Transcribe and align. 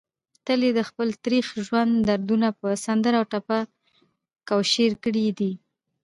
تل 0.45 0.61
يې 0.67 0.71
دخپل 0.81 1.09
تريخ 1.23 1.45
ژوند 1.65 1.91
دردونه 2.09 2.47
په 2.59 2.67
سندره 2.85 3.17
او 3.19 3.25
ټپه 3.31 3.57
کوشېر 4.49 4.91
کړي 5.03 5.25
دي 5.39 5.51